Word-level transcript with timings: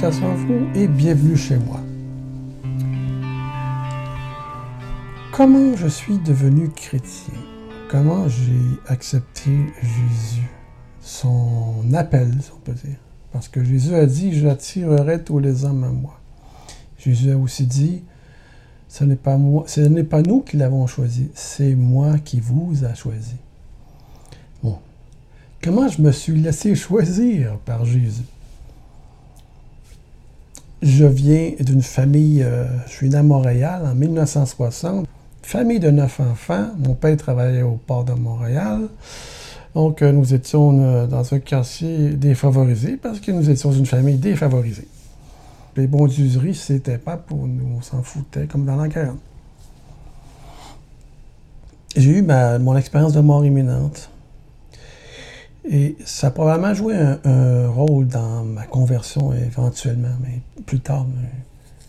salutations 0.00 0.72
à 0.74 0.78
et 0.78 0.88
bienvenue 0.88 1.36
chez 1.36 1.58
moi. 1.58 1.80
Comment 5.32 5.76
je 5.76 5.88
suis 5.88 6.18
devenu 6.18 6.70
chrétien? 6.70 7.34
Comment 7.90 8.26
j'ai 8.28 8.92
accepté 8.92 9.50
Jésus? 9.82 10.48
Son 11.02 11.92
appel, 11.92 12.32
si 12.40 12.50
on 12.54 12.60
peut 12.60 12.72
dire. 12.72 12.96
Parce 13.32 13.48
que 13.48 13.62
Jésus 13.62 13.94
a 13.94 14.06
dit, 14.06 14.32
j'attirerai 14.32 15.22
tous 15.22 15.38
les 15.38 15.64
hommes 15.64 15.84
à 15.84 15.90
moi. 15.90 16.18
Jésus 16.98 17.30
a 17.30 17.36
aussi 17.36 17.66
dit, 17.66 18.02
ce 18.88 19.04
n'est 19.04 19.16
pas 19.16 19.36
moi, 19.36 19.66
pas 20.08 20.22
nous 20.22 20.40
qui 20.40 20.56
l'avons 20.56 20.86
choisi, 20.86 21.30
c'est 21.34 21.74
moi 21.74 22.18
qui 22.18 22.40
vous 22.40 22.84
a 22.84 22.94
choisi. 22.94 23.36
Bon. 24.62 24.78
Comment 25.62 25.88
je 25.88 26.00
me 26.00 26.10
suis 26.10 26.40
laissé 26.40 26.74
choisir 26.74 27.58
par 27.58 27.84
Jésus? 27.84 28.24
Je 30.82 31.04
viens 31.04 31.52
d'une 31.60 31.82
famille, 31.82 32.42
euh, 32.42 32.64
je 32.86 32.92
suis 32.92 33.10
né 33.10 33.16
à 33.16 33.22
Montréal 33.22 33.82
en 33.84 33.94
1960. 33.94 35.06
Famille 35.42 35.78
de 35.78 35.90
neuf 35.90 36.20
enfants. 36.20 36.68
Mon 36.78 36.94
père 36.94 37.18
travaillait 37.18 37.60
au 37.60 37.78
port 37.86 38.04
de 38.04 38.14
Montréal. 38.14 38.88
Donc, 39.74 40.00
euh, 40.00 40.10
nous 40.10 40.32
étions 40.32 40.80
euh, 40.80 41.06
dans 41.06 41.34
un 41.34 41.38
quartier 41.38 42.10
défavorisé 42.10 42.96
parce 42.96 43.20
que 43.20 43.30
nous 43.30 43.50
étions 43.50 43.72
une 43.72 43.84
famille 43.84 44.16
défavorisée. 44.16 44.88
Les 45.76 45.86
bondusseries, 45.86 46.54
c'était 46.54 46.98
pas 46.98 47.18
pour 47.18 47.46
nous, 47.46 47.76
on 47.76 47.82
s'en 47.82 48.02
foutait, 48.02 48.46
comme 48.46 48.64
dans 48.64 48.76
la 48.76 48.88
guerre. 48.88 49.14
J'ai 51.94 52.10
eu 52.18 52.22
mon 52.22 52.76
expérience 52.76 53.12
de 53.12 53.20
mort 53.20 53.44
imminente. 53.44 54.08
Et 55.68 55.96
ça 56.04 56.28
a 56.28 56.30
probablement 56.30 56.74
joué 56.74 56.94
un, 56.96 57.68
rôle 57.68 58.06
dans 58.06 58.44
ma 58.44 58.64
conversion 58.64 59.32
éventuellement, 59.32 60.16
mais 60.22 60.40
plus 60.64 60.80
tard. 60.80 61.06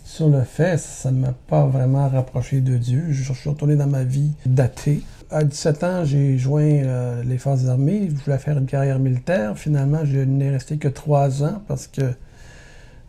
sur 0.04 0.30
le 0.30 0.42
fait, 0.42 0.78
ça 0.78 1.10
ne 1.12 1.20
m'a 1.20 1.34
pas 1.48 1.66
vraiment 1.66 2.10
rapproché 2.10 2.62
de 2.62 2.78
Dieu. 2.78 3.06
Je 3.10 3.34
suis 3.34 3.50
retourné 3.50 3.76
dans 3.76 3.88
ma 3.88 4.04
vie 4.04 4.32
d'athée. 4.46 5.02
À 5.30 5.46
17 5.46 5.84
ans, 5.86 6.04
j'ai 6.04 6.38
joint 6.38 6.64
euh, 6.64 7.24
les 7.24 7.38
forces 7.38 7.66
armées. 7.68 8.10
Je 8.10 8.24
voulais 8.24 8.38
faire 8.38 8.58
une 8.58 8.66
carrière 8.66 9.00
militaire. 9.00 9.58
Finalement, 9.58 10.04
je 10.04 10.20
n'ai 10.20 10.50
resté 10.50 10.78
que 10.78 10.90
trois 10.90 11.44
ans 11.44 11.62
parce 11.70 11.88
que 11.88 12.02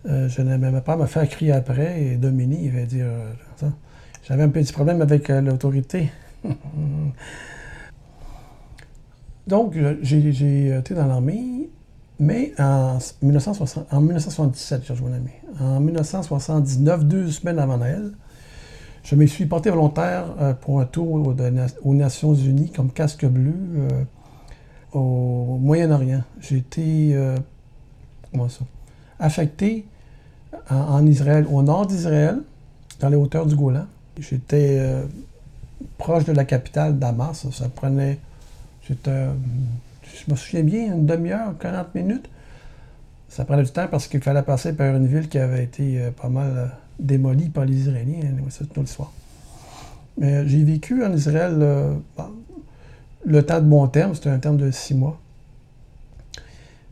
euh, 0.09 0.29
je 0.29 0.43
n'aimais 0.43 0.81
pas 0.81 0.97
me 0.97 1.07
faire 1.07 1.29
crier 1.29 1.53
après 1.53 2.03
et 2.03 2.17
Dominique, 2.17 2.61
il 2.63 2.71
va 2.71 2.85
dire 2.85 3.07
euh, 3.07 3.69
J'avais 4.29 4.45
un 4.45 4.49
petit 4.49 4.73
problème 4.73 5.03
avec 5.03 5.29
l'autorité. 5.29 6.13
Donc, 9.47 9.77
j'ai 10.03 10.77
été 10.77 10.95
dans 10.95 11.07
l'armée, 11.07 11.69
mais 12.21 12.53
en, 12.59 12.99
1960, 13.23 13.93
en 13.93 14.01
1977, 14.01 14.83
j'ai 14.87 14.93
rejoint 14.93 15.11
l'armée. 15.11 15.41
En 15.61 15.81
1979, 15.81 17.05
deux 17.05 17.31
semaines 17.31 17.59
avant 17.59 17.79
Noël, 17.79 18.13
je 19.03 19.17
me 19.17 19.27
suis 19.27 19.47
porté 19.47 19.71
volontaire 19.71 20.57
pour 20.61 20.81
un 20.81 20.85
tour 20.85 21.35
aux 21.83 21.95
Nations 21.95 22.35
Unies 22.35 22.71
comme 22.71 22.91
casque 22.93 23.27
bleu 23.27 23.55
au 24.93 25.59
Moyen-Orient. 25.61 26.23
J'ai 26.41 26.59
été 26.59 27.17
affecté 29.19 29.87
en, 30.71 31.07
Israël, 31.07 31.47
au 31.51 31.63
nord 31.63 31.87
d'Israël, 31.87 32.43
dans 33.01 33.09
les 33.09 33.17
hauteurs 33.17 33.47
du 33.47 33.57
Golan. 33.57 33.87
J'étais 34.19 34.77
euh, 34.79 35.05
proche 35.99 36.25
de 36.25 36.33
la 36.33 36.45
capitale, 36.45 36.99
Damas. 36.99 37.47
Ça 37.51 37.69
prenait, 37.69 38.19
j'étais, 38.89 39.27
je 40.05 40.31
me 40.31 40.37
souviens 40.37 40.63
bien, 40.63 40.95
une 40.95 41.07
demi-heure, 41.07 41.57
40 41.59 41.95
minutes. 41.95 42.29
Ça 43.29 43.45
prenait 43.45 43.63
du 43.63 43.71
temps 43.71 43.89
parce 43.91 44.09
qu'il 44.09 44.21
fallait 44.23 44.43
passer 44.43 44.75
par 44.75 44.95
une 44.95 45.07
ville 45.07 45.29
qui 45.29 45.39
avait 45.39 45.65
été 45.65 46.01
euh, 46.01 46.11
pas 46.11 46.29
mal 46.29 46.53
euh, 46.57 46.67
démolie 46.99 47.49
par 47.49 47.65
les 47.65 47.75
Israéliens. 47.75 48.21
C'est 48.51 48.69
toute 48.73 48.85
l'histoire. 48.85 49.13
Mais 50.19 50.47
j'ai 50.47 50.63
vécu 50.63 51.05
en 51.05 51.13
Israël 51.15 51.59
le 53.25 53.43
temps 53.47 53.61
de 53.61 53.67
bon 53.67 53.87
terme, 53.89 54.15
c'était 54.15 54.29
un 54.29 54.39
terme 54.39 54.59
de 54.59 54.71
six 54.71 54.95
mois. 54.95 55.19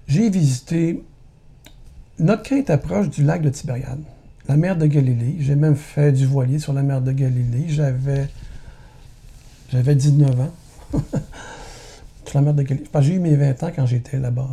J'ai 0.06 0.30
visité 0.30 1.04
notre 2.20 2.42
camp 2.42 2.56
est 2.56 2.76
proche 2.76 3.08
du 3.08 3.24
lac 3.24 3.40
de 3.40 3.48
Tibériade, 3.48 4.00
la 4.46 4.56
mer 4.56 4.76
de 4.76 4.86
Galilée. 4.86 5.36
J'ai 5.40 5.54
même 5.54 5.74
fait 5.74 6.12
du 6.12 6.26
voilier 6.26 6.58
sur 6.58 6.74
la 6.74 6.82
mer 6.82 7.00
de 7.00 7.12
Galilée. 7.12 7.64
J'avais, 7.68 8.28
j'avais 9.70 9.94
19 9.94 10.40
ans. 10.40 10.52
mer 12.40 12.54
de. 12.54 12.64
J'ai 13.00 13.14
eu 13.14 13.18
mes 13.18 13.36
20 13.36 13.62
ans 13.62 13.70
quand 13.74 13.86
j'étais 13.86 14.18
là-bas. 14.18 14.48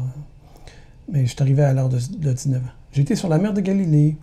Mais 1.11 1.25
je 1.25 1.31
suis 1.31 1.41
arrivé 1.41 1.63
à 1.63 1.73
l'heure 1.73 1.89
de, 1.89 1.97
19 1.97 2.61
ans. 2.61 2.65
J'étais 2.91 3.15
sur 3.15 3.29
la 3.29 3.37
mer 3.37 3.53
de 3.53 3.61
Galilée. 3.61 4.17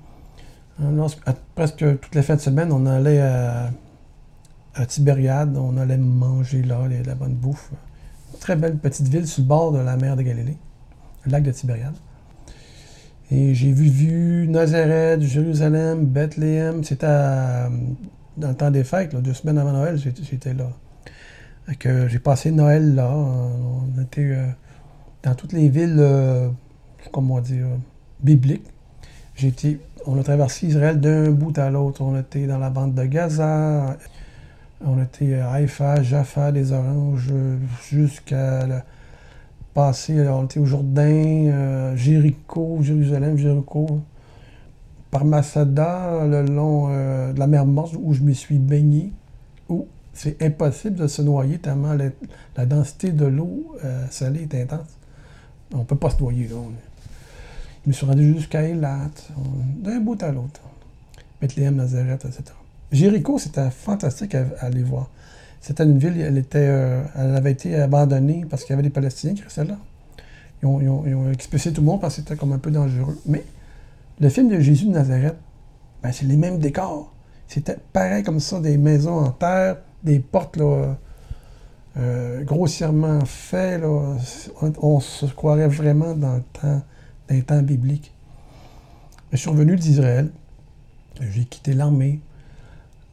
presque 1.54 1.78
toutes 2.00 2.14
les 2.14 2.22
fins 2.22 2.36
de 2.36 2.40
semaine, 2.40 2.72
on 2.72 2.84
allait 2.86 3.20
à, 3.20 3.70
Tibériade. 4.86 5.56
On 5.56 5.76
allait 5.76 5.96
manger 5.96 6.62
là, 6.62 6.80
la 7.06 7.14
bonne 7.14 7.34
bouffe. 7.34 7.70
Une 8.32 8.40
très 8.40 8.56
belle 8.56 8.76
petite 8.76 9.08
ville 9.08 9.26
sur 9.26 9.42
le 9.42 9.48
bord 9.48 9.72
de 9.72 9.78
la 9.78 9.96
mer 9.96 10.16
de 10.16 10.22
Galilée, 10.22 10.58
le 11.24 11.30
lac 11.30 11.42
de 11.42 11.52
Tibériade. 11.52 11.94
Et 13.30 13.54
j'ai 13.54 13.72
vu, 13.72 13.88
vu 13.88 14.48
Nazareth, 14.48 15.22
Jérusalem, 15.22 16.04
Bethléem. 16.04 16.84
C'était 16.84 17.06
dans 18.36 18.48
le 18.48 18.54
temps 18.54 18.70
des 18.70 18.84
fêtes, 18.84 19.14
deux 19.14 19.34
semaines 19.34 19.58
avant 19.58 19.72
Noël, 19.72 19.96
j'étais 19.96 20.54
là. 20.54 20.68
Que 21.78 22.08
j'ai 22.08 22.18
passé 22.18 22.50
Noël 22.50 22.94
là. 22.94 23.10
On 23.10 24.00
était 24.02 24.20
euh, 24.20 24.46
dans 25.22 25.34
toutes 25.34 25.54
les 25.54 25.70
villes, 25.70 25.96
euh, 25.98 26.50
comment 27.10 27.40
dire, 27.40 27.66
bibliques. 28.20 28.66
On 30.06 30.18
a 30.20 30.22
traversé 30.22 30.66
Israël 30.66 31.00
d'un 31.00 31.30
bout 31.30 31.58
à 31.58 31.70
l'autre. 31.70 32.02
On 32.02 32.18
était 32.20 32.46
dans 32.46 32.58
la 32.58 32.68
bande 32.68 32.94
de 32.94 33.04
Gaza. 33.04 33.96
On 34.84 35.02
était 35.02 35.36
à 35.36 35.52
Haïfa, 35.52 36.02
Jaffa, 36.02 36.52
des 36.52 36.72
Oranges, 36.72 37.32
jusqu'à 37.88 38.84
passé, 39.72 40.28
on 40.28 40.44
était 40.44 40.60
au 40.60 40.66
Jourdain, 40.66 41.02
euh, 41.02 41.96
Jéricho, 41.96 42.78
Jérusalem, 42.82 43.38
Jéricho, 43.38 44.02
par 45.10 45.24
Masada, 45.24 46.26
le 46.26 46.42
long 46.42 46.88
de 46.90 47.38
la 47.38 47.46
mer 47.46 47.64
Morte, 47.64 47.94
où 47.98 48.12
je 48.12 48.20
me 48.20 48.34
suis 48.34 48.58
baigné, 48.58 49.12
où 49.70 49.88
c'est 50.14 50.42
impossible 50.42 50.96
de 50.96 51.06
se 51.06 51.22
noyer 51.22 51.58
tellement 51.58 51.94
la, 52.56 52.66
densité 52.66 53.10
de 53.10 53.26
l'eau 53.26 53.76
euh, 53.84 54.06
salée 54.10 54.48
est 54.50 54.62
intense. 54.62 54.86
On 55.72 55.78
ne 55.78 55.84
peut 55.84 55.96
pas 55.96 56.10
se 56.10 56.20
noyer 56.20 56.48
là. 56.48 56.56
Je 57.84 57.90
me 57.90 57.92
suis 57.92 58.06
rendu 58.06 58.34
jusqu'à 58.34 58.62
Eilat, 58.62 59.10
d'un 59.76 60.00
bout 60.00 60.22
à 60.22 60.32
l'autre. 60.32 60.60
Bethléem, 61.40 61.74
Nazareth, 61.74 62.24
etc. 62.24 62.44
Jéricho, 62.92 63.38
c'était 63.38 63.70
fantastique 63.70 64.34
à 64.34 64.46
aller 64.60 64.82
voir. 64.82 65.10
C'était 65.60 65.84
une 65.84 65.98
ville, 65.98 66.20
elle, 66.20 66.38
était, 66.38 66.58
euh, 66.58 67.02
elle 67.16 67.34
avait 67.34 67.52
été 67.52 67.74
abandonnée 67.76 68.46
parce 68.48 68.62
qu'il 68.62 68.70
y 68.70 68.74
avait 68.74 68.82
des 68.82 68.90
Palestiniens 68.90 69.34
qui 69.34 69.42
restaient 69.42 69.64
là. 69.64 69.78
Ils 70.62 70.68
ont, 70.68 71.30
expulsé 71.30 71.72
tout 71.72 71.80
le 71.80 71.86
monde 71.86 72.00
parce 72.00 72.16
que 72.16 72.22
c'était 72.22 72.36
comme 72.36 72.52
un 72.52 72.58
peu 72.58 72.70
dangereux. 72.70 73.18
Mais 73.26 73.44
le 74.20 74.28
film 74.28 74.48
de 74.48 74.60
Jésus 74.60 74.86
de 74.86 74.92
Nazareth, 74.92 75.36
ben, 76.02 76.12
c'est 76.12 76.24
les 76.24 76.36
mêmes 76.36 76.58
décors. 76.58 77.12
C'était 77.48 77.76
pareil 77.92 78.22
comme 78.22 78.40
ça, 78.40 78.60
des 78.60 78.78
maisons 78.78 79.18
en 79.18 79.30
terre, 79.30 79.78
des 80.04 80.20
portes 80.20 80.56
là, 80.56 80.96
euh, 81.96 82.44
grossièrement 82.44 83.24
faites. 83.24 83.82
On, 83.84 85.00
se 85.00 85.26
croirait 85.26 85.68
vraiment 85.68 86.14
dans 86.14 86.36
le 86.36 86.42
temps, 86.52 86.82
dans 87.28 87.34
les 87.34 87.42
temps 87.42 87.62
bibliques. 87.62 88.12
Je 89.32 89.38
suis 89.38 89.50
revenu 89.50 89.76
d'Israël. 89.76 90.30
J'ai 91.20 91.44
quitté 91.44 91.72
l'armée. 91.72 92.20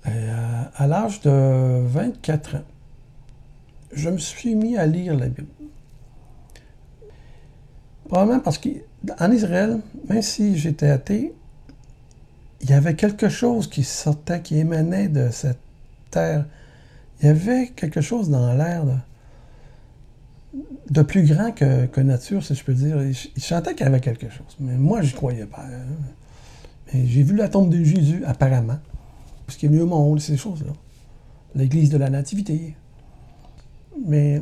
Euh, 0.07 0.63
à 0.75 0.87
l'âge 0.87 1.21
de 1.21 1.85
24 1.85 2.55
ans, 2.55 2.63
je 3.93 4.09
me 4.09 4.17
suis 4.17 4.55
mis 4.55 4.77
à 4.77 4.87
lire 4.87 5.15
la 5.15 5.27
Bible. 5.27 5.47
Probablement 8.07 8.39
parce 8.39 8.57
qu'en 8.57 9.31
Israël, 9.31 9.79
même 10.09 10.21
si 10.21 10.57
j'étais 10.57 10.89
athée, 10.89 11.33
il 12.61 12.69
y 12.69 12.73
avait 12.73 12.95
quelque 12.95 13.29
chose 13.29 13.69
qui 13.69 13.83
sortait, 13.83 14.41
qui 14.41 14.57
émanait 14.57 15.07
de 15.07 15.29
cette 15.29 15.59
terre. 16.09 16.45
Il 17.21 17.27
y 17.27 17.29
avait 17.29 17.67
quelque 17.67 18.01
chose 18.01 18.29
dans 18.29 18.53
l'air 18.53 18.83
de, 20.89 21.01
plus 21.01 21.23
grand 21.23 21.51
que, 21.51 22.01
nature, 22.01 22.43
si 22.43 22.55
je 22.55 22.63
peux 22.63 22.73
dire. 22.73 23.01
Il, 23.03 23.41
chantait 23.41 23.75
qu'il 23.75 23.85
y 23.85 23.89
avait 23.89 23.99
quelque 23.99 24.29
chose. 24.29 24.55
Mais 24.59 24.75
moi, 24.75 25.01
je 25.01 25.15
croyais 25.15 25.45
pas. 25.45 25.63
Hein. 25.63 26.93
j'ai 26.93 27.23
vu 27.23 27.35
la 27.35 27.47
tombe 27.47 27.69
de 27.69 27.83
Jésus, 27.83 28.23
apparemment 28.25 28.79
ce 29.51 29.57
qui 29.57 29.67
est 29.67 29.69
mieux 29.69 29.83
au 29.83 29.87
monde, 29.87 30.19
ces 30.19 30.37
choses-là. 30.37 30.73
L'église 31.53 31.89
de 31.89 31.97
la 31.97 32.09
Nativité. 32.09 32.75
Mais 34.07 34.41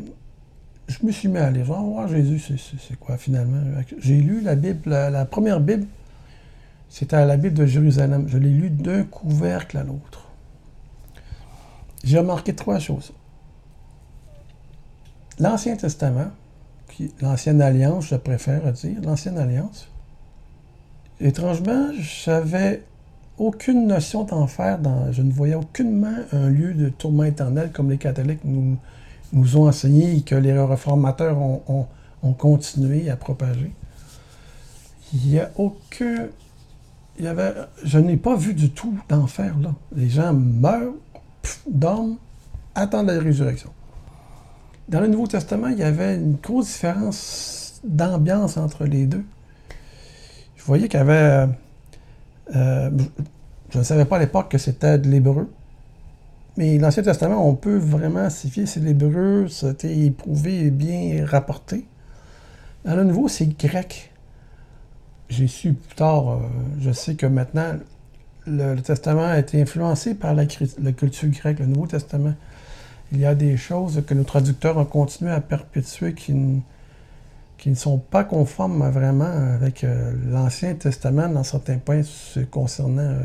je 0.87 1.05
me 1.05 1.11
suis 1.11 1.27
mis 1.27 1.39
à 1.39 1.47
aller 1.47 1.63
voir, 1.63 2.07
Jésus, 2.07 2.39
c'est 2.39 2.99
quoi 2.99 3.17
finalement? 3.17 3.61
J'ai 3.97 4.21
lu 4.21 4.41
la 4.41 4.55
Bible, 4.55 4.89
la, 4.89 5.25
première 5.25 5.59
Bible, 5.59 5.87
c'était 6.87 7.25
la 7.25 7.37
Bible 7.37 7.55
de 7.55 7.65
Jérusalem. 7.65 8.25
Je 8.27 8.37
l'ai 8.37 8.49
lu 8.49 8.69
d'un 8.69 9.03
couvercle 9.03 9.77
à 9.77 9.83
l'autre. 9.83 10.28
J'ai 12.03 12.19
remarqué 12.19 12.55
trois 12.55 12.79
choses. 12.79 13.11
L'Ancien 15.39 15.75
Testament, 15.75 16.31
l'Ancienne 17.21 17.61
Alliance, 17.61 18.07
je 18.07 18.15
préfère 18.15 18.71
dire, 18.73 18.99
l'Ancienne 19.03 19.37
Alliance, 19.37 19.87
étrangement, 21.21 21.91
j'avais 21.99 22.83
aucune 23.37 23.87
notion 23.87 24.23
d'enfer. 24.23 24.79
Je 25.11 25.21
ne 25.21 25.31
voyais 25.31 25.55
aucunement 25.55 26.15
un 26.33 26.49
lieu 26.49 26.73
de 26.73 26.89
tourment 26.89 27.23
éternel 27.23 27.71
comme 27.71 27.89
les 27.89 27.97
catholiques 27.97 28.43
nous, 28.43 28.77
nous 29.33 29.57
ont 29.57 29.67
enseigné 29.67 30.17
et 30.17 30.21
que 30.21 30.35
les 30.35 30.57
réformateurs 30.57 31.37
ont, 31.39 31.87
ont, 32.21 32.33
continué 32.33 33.09
à 33.09 33.15
propager. 33.15 33.71
Il 35.13 35.29
n'y 35.29 35.39
a 35.39 35.49
aucun. 35.55 36.27
Il 37.17 37.25
y 37.25 37.27
avait, 37.27 37.53
je 37.83 37.97
n'ai 37.97 38.17
pas 38.17 38.35
vu 38.35 38.53
du 38.53 38.69
tout 38.69 38.97
d'enfer 39.09 39.55
là. 39.61 39.73
Les 39.95 40.09
gens 40.09 40.33
meurent, 40.33 40.93
dorment, 41.67 42.17
attendent 42.75 43.07
la 43.07 43.19
résurrection. 43.19 43.71
Dans 44.87 45.01
le 45.01 45.07
Nouveau 45.07 45.27
Testament, 45.27 45.67
il 45.67 45.77
y 45.77 45.83
avait 45.83 46.15
une 46.15 46.35
grosse 46.35 46.67
différence 46.67 47.81
d'ambiance 47.83 48.57
entre 48.57 48.85
les 48.85 49.05
deux. 49.05 49.23
Je 50.55 50.63
voyais 50.63 50.87
qu'il 50.87 50.99
y 50.99 51.01
avait. 51.01 51.47
Euh, 52.55 52.89
je 53.69 53.77
ne 53.77 53.83
savais 53.83 54.05
pas 54.05 54.17
à 54.17 54.19
l'époque 54.19 54.49
que 54.49 54.57
c'était 54.57 54.97
de 54.97 55.07
l'hébreu. 55.07 55.49
Mais 56.57 56.77
l'Ancien 56.77 57.03
Testament, 57.03 57.47
on 57.47 57.55
peut 57.55 57.77
vraiment 57.77 58.29
s'y 58.29 58.49
fier. 58.49 58.67
C'est 58.67 58.79
l'hébreu, 58.79 59.47
c'était 59.47 59.95
éprouvé 59.95 60.65
et 60.65 60.71
bien 60.71 61.25
rapporté. 61.25 61.85
Dans 62.83 62.95
le 62.95 63.03
Nouveau, 63.03 63.27
c'est 63.27 63.57
grec. 63.57 64.11
J'ai 65.29 65.47
su 65.47 65.73
plus 65.73 65.95
tard, 65.95 66.29
euh, 66.29 66.37
je 66.79 66.91
sais 66.91 67.13
que 67.13 67.27
maintenant, 67.27 67.75
le, 68.49 68.81
Testament 68.81 69.27
a 69.27 69.39
été 69.39 69.61
influencé 69.61 70.15
par 70.15 70.33
la, 70.33 70.45
culture 70.45 71.29
grecque, 71.29 71.59
le 71.59 71.65
Nouveau 71.65 71.87
Testament. 71.87 72.33
Il 73.11 73.19
y 73.19 73.25
a 73.25 73.35
des 73.35 73.57
choses 73.57 74.03
que 74.05 74.13
nos 74.13 74.23
traducteurs 74.23 74.77
ont 74.77 74.85
continué 74.85 75.31
à 75.31 75.41
perpétuer 75.41 76.13
qui, 76.13 76.33
ne 76.33 77.75
sont 77.75 77.97
pas 77.97 78.23
conformes 78.23 78.89
vraiment 78.89 79.25
avec 79.25 79.83
euh, 79.83 80.13
l'Ancien 80.29 80.75
Testament 80.75 81.29
dans 81.29 81.43
certains 81.43 81.77
points 81.77 82.01
concernant 82.51 83.01
euh, 83.01 83.21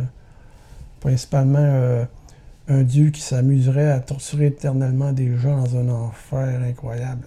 principalement 1.00 2.06
un 2.68 2.82
Dieu 2.82 3.10
qui 3.10 3.20
s'amuserait 3.20 3.90
à 3.90 4.00
torturer 4.00 4.46
éternellement 4.46 5.12
des 5.12 5.36
gens 5.36 5.62
dans 5.62 5.76
un 5.76 5.88
enfer 5.88 6.62
incroyable. 6.62 7.26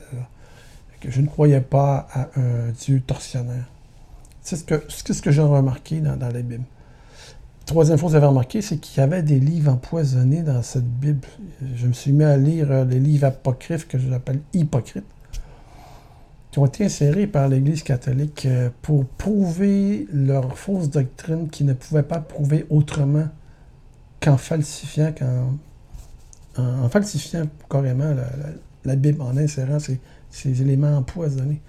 Que 1.00 1.12
je 1.12 1.22
ne 1.22 1.28
croyais 1.28 1.62
pas 1.62 2.08
à 2.12 2.28
un 2.40 2.72
Dieu 2.72 3.02
tortionnaire. 3.02 3.70
C'est 4.42 4.56
ce 4.56 5.22
que, 5.22 5.32
j'ai 5.32 5.42
remarqué 5.42 6.00
dans, 6.00 6.18
dans 6.18 6.30
la 6.30 6.42
Bible. 6.42 6.64
Troisième 7.68 7.98
chose 7.98 8.12
que 8.12 8.14
j'avais 8.14 8.28
remarqué, 8.28 8.62
c'est 8.62 8.78
qu'il 8.78 9.02
y 9.02 9.04
avait 9.04 9.22
des 9.22 9.42
livres 9.42 9.74
empoisonnés 9.74 10.42
dans 10.42 10.64
cette 10.64 10.88
Bible. 10.88 11.28
Je 11.76 11.88
me 11.88 11.92
suis 11.92 12.14
mis 12.14 12.24
à 12.24 12.38
lire 12.38 12.72
euh, 12.72 12.86
les 12.86 12.98
livres 12.98 13.26
apocryphes 13.28 13.90
que 13.90 14.00
j'appelle 14.00 14.40
hypocrites, 14.54 15.04
qui 16.50 16.60
ont 16.60 16.66
été 16.66 16.86
insérés 16.86 17.28
par 17.28 17.50
l'Église 17.50 17.84
catholique 17.84 18.46
euh, 18.46 18.70
pour 18.82 19.06
prouver 19.06 20.08
leur 20.14 20.58
fausse 20.58 20.90
doctrine 20.90 21.50
qui 21.50 21.66
ne 21.66 21.74
pouvait 21.74 22.04
pas 22.04 22.22
prouver 22.22 22.66
autrement 22.70 23.28
qu'en 24.22 24.38
falsifiant, 24.38 25.14
en, 26.58 26.88
falsifiant 26.88 27.48
carrément 27.70 28.16
la, 28.86 28.96
Bible, 28.96 29.22
en 29.22 29.36
insérant 29.36 29.80
ces, 29.80 30.62
éléments 30.62 30.96
empoisonnés. 30.96 31.62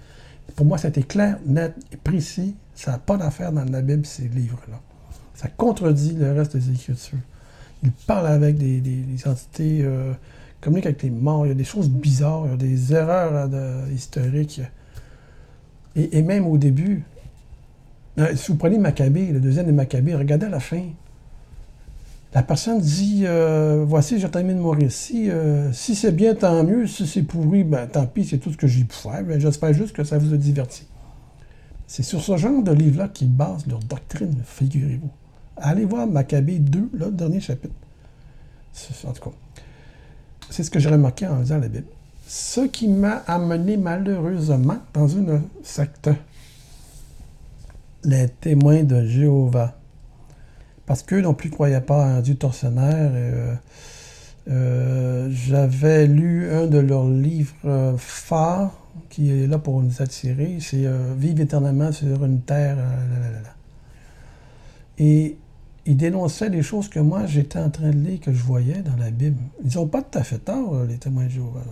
Pour 0.55 0.65
moi, 0.65 0.77
c'était 0.77 1.03
clair, 1.03 1.39
net 1.45 1.75
et 1.91 1.97
précis. 1.97 2.55
Ça 2.73 2.91
n'a 2.91 2.99
pas 2.99 3.17
d'affaire 3.17 3.51
dans 3.51 3.65
la 3.65 3.81
Bible, 3.81 4.05
ces 4.05 4.29
livres-là. 4.29 4.79
Ça 5.39 5.47
contredit 5.47 6.15
le 6.15 6.33
reste 6.33 6.57
des 6.57 6.69
Écritures. 6.71 7.17
Il 7.81 7.91
parle 7.93 8.27
avec 8.27 8.57
des, 8.57 8.91
entités, 9.25 9.79
euh, 9.83 10.11
communique 10.59 10.85
avec 10.85 11.01
les 11.01 11.09
morts. 11.09 11.45
Il 11.45 11.49
y 11.49 11.51
a 11.53 11.55
des 11.55 11.63
choses 11.63 11.87
bizarres, 11.87 12.43
il 12.47 12.51
y 12.51 12.53
a 12.55 12.57
des 12.57 12.93
erreurs 12.93 13.47
historiques. 13.89 14.59
Et, 15.95 16.21
même 16.23 16.45
au 16.45 16.57
début, 16.57 17.03
euh, 18.17 18.35
si 18.35 18.51
vous 18.51 18.57
prenez 18.57 18.77
Maccabée, 18.77 19.27
le 19.27 19.39
deuxième 19.39 19.67
de 19.67 19.71
Maccabée, 19.71 20.13
regardez 20.13 20.47
à 20.47 20.49
la 20.49 20.59
fin. 20.59 20.83
La 22.33 22.43
personne 22.43 22.81
dit 22.81 23.23
euh, 23.25 23.85
Voici, 23.87 24.19
j'ai 24.19 24.29
terminé 24.29 24.59
mon 24.59 24.71
récit. 24.71 25.29
Euh, 25.29 25.71
si 25.71 25.95
c'est 25.95 26.11
bien, 26.11 26.35
tant 26.35 26.65
mieux. 26.65 26.85
Si 26.85 27.07
c'est 27.07 27.23
pourri, 27.23 27.63
ben, 27.63 27.87
tant 27.87 28.05
pis, 28.05 28.25
c'est 28.25 28.39
tout 28.39 28.51
ce 28.51 28.57
que 28.57 28.67
j'ai 28.67 28.83
pu 28.83 28.93
faire. 28.93 29.23
J'espère 29.39 29.71
juste 29.71 29.95
que 29.95 30.03
ça 30.03 30.17
vous 30.17 30.33
a 30.33 30.37
diverti. 30.37 30.85
C'est 31.87 32.03
sur 32.03 32.21
ce 32.21 32.35
genre 32.35 32.61
de 32.61 32.73
livre-là 32.73 33.07
qu'ils 33.07 33.31
basent 33.31 33.67
leur 33.67 33.79
doctrine, 33.79 34.35
figurez-vous. 34.43 35.09
Allez 35.61 35.85
voir 35.85 36.07
Maccabée 36.07 36.59
2, 36.59 36.89
le 36.93 37.11
dernier 37.11 37.39
chapitre. 37.39 37.73
En 39.07 39.11
tout 39.11 39.29
cas, 39.29 39.35
c'est 40.49 40.63
ce 40.63 40.71
que 40.71 40.79
j'ai 40.79 40.89
remarqué 40.89 41.27
en 41.27 41.39
lisant 41.39 41.57
la 41.57 41.67
Bible. 41.67 41.87
Ce 42.27 42.61
qui 42.61 42.87
m'a 42.87 43.23
amené 43.27 43.77
malheureusement 43.77 44.77
dans 44.93 45.07
une 45.07 45.41
secte, 45.63 46.09
les 48.03 48.29
témoins 48.29 48.83
de 48.83 49.05
Jéhovah 49.05 49.79
parce 50.89 51.03
qu'eux 51.03 51.21
non 51.21 51.35
plus 51.35 51.49
ne 51.49 51.53
croyaient 51.53 51.81
pas 51.81 52.03
un 52.03 52.19
Dieu 52.21 52.33
tortionnaire. 52.33 53.11
Euh, 53.13 53.53
euh, 54.49 55.29
j'avais 55.29 56.07
lu 56.07 56.51
un 56.51 56.65
de 56.65 56.79
leurs 56.79 57.07
livres 57.07 57.53
euh, 57.65 57.93
phares 57.95 58.71
qui 59.11 59.29
est 59.29 59.45
là 59.45 59.59
pour 59.59 59.83
nous 59.83 60.01
attirer, 60.01 60.57
c'est 60.59 60.87
Vive 61.15 61.41
éternellement 61.41 61.91
sur 61.91 62.25
une 62.25 62.41
terre. 62.41 62.77
Et 64.97 65.37
ils 65.89 65.97
dénonçaient 65.97 66.51
des 66.51 66.61
choses 66.61 66.87
que 66.87 66.99
moi 66.99 67.25
j'étais 67.25 67.59
en 67.59 67.71
train 67.71 67.89
de 67.89 67.97
lire, 67.97 68.19
que 68.19 68.31
je 68.31 68.43
voyais 68.43 68.81
dans 68.83 68.95
la 68.95 69.09
Bible. 69.09 69.41
Ils 69.65 69.75
n'ont 69.75 69.87
pas 69.87 70.03
tout 70.03 70.19
à 70.19 70.23
fait 70.23 70.37
tort, 70.37 70.83
les 70.87 70.97
témoins 70.97 71.25
de 71.25 71.29
Jéhovah. 71.29 71.63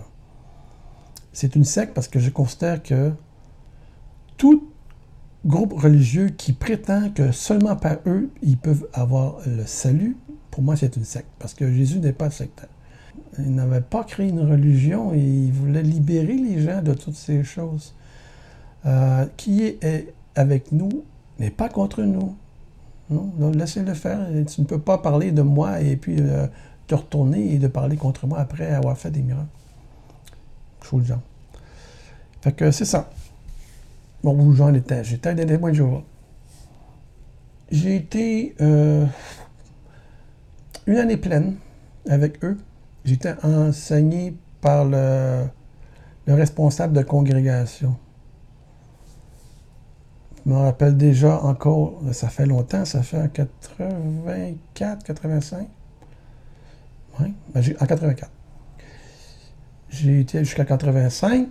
C'est 1.32 1.54
une 1.54 1.64
secte 1.64 1.94
parce 1.94 2.08
que 2.08 2.18
je 2.18 2.28
considère 2.28 2.82
que 2.82 3.12
tout 4.36 4.68
groupe 5.46 5.72
religieux 5.72 6.30
qui 6.30 6.52
prétend 6.52 7.10
que 7.10 7.30
seulement 7.30 7.76
par 7.76 7.98
eux, 8.06 8.28
ils 8.42 8.56
peuvent 8.56 8.88
avoir 8.92 9.36
le 9.46 9.64
salut, 9.66 10.16
pour 10.50 10.64
moi, 10.64 10.74
c'est 10.74 10.96
une 10.96 11.04
secte, 11.04 11.28
parce 11.38 11.54
que 11.54 11.70
Jésus 11.72 12.00
n'est 12.00 12.12
pas 12.12 12.30
sectaire. 12.30 12.68
Il 13.38 13.54
n'avait 13.54 13.80
pas 13.80 14.02
créé 14.02 14.30
une 14.30 14.40
religion, 14.40 15.14
il 15.14 15.52
voulait 15.52 15.84
libérer 15.84 16.34
les 16.34 16.60
gens 16.60 16.82
de 16.82 16.92
toutes 16.92 17.14
ces 17.14 17.44
choses. 17.44 17.94
Euh, 18.84 19.26
qui 19.36 19.62
est 19.62 20.12
avec 20.34 20.72
nous 20.72 21.04
n'est 21.38 21.50
pas 21.50 21.68
contre 21.68 22.02
nous. 22.02 22.36
Non, 23.10 23.50
laissez-le 23.50 23.94
faire. 23.94 24.26
Tu 24.46 24.60
ne 24.60 24.66
peux 24.66 24.78
pas 24.78 24.98
parler 24.98 25.32
de 25.32 25.42
moi 25.42 25.80
et 25.80 25.96
puis 25.96 26.16
euh, 26.20 26.46
te 26.86 26.94
retourner 26.94 27.54
et 27.54 27.58
de 27.58 27.68
parler 27.68 27.96
contre 27.96 28.26
moi 28.26 28.38
après 28.38 28.70
avoir 28.70 28.96
fait 28.98 29.10
des 29.10 29.22
miracles. 29.22 29.46
Chose 30.82 31.06
genre. 31.06 31.20
Fait 32.42 32.52
que 32.52 32.70
c'est 32.70 32.84
ça. 32.84 33.10
Bon, 34.22 34.38
où 34.38 34.52
j'en 34.52 34.74
étais? 34.74 35.04
J'étais 35.04 35.34
des 35.34 35.46
témoins 35.46 35.70
de 35.70 35.76
Jéhovah. 35.76 36.02
J'ai 37.70 37.96
été 37.96 38.54
euh, 38.60 39.04
une 40.86 40.96
année 40.96 41.16
pleine 41.16 41.56
avec 42.08 42.42
eux. 42.44 42.56
J'étais 43.04 43.34
enseigné 43.44 44.34
par 44.60 44.84
le, 44.84 45.46
responsable 46.26 46.94
de 46.94 47.02
congrégation. 47.02 47.96
Je 50.48 50.52
me 50.54 50.58
rappelle 50.58 50.96
déjà 50.96 51.42
encore, 51.42 52.00
ça 52.12 52.30
fait 52.30 52.46
longtemps, 52.46 52.86
ça 52.86 53.02
fait 53.02 53.20
en 53.20 53.28
84, 53.28 55.04
85. 55.04 55.68
Oui, 57.20 57.34
en 57.78 57.86
84. 57.86 58.30
J'ai 59.90 60.20
été 60.20 60.38
jusqu'à 60.38 60.64
85 60.64 61.48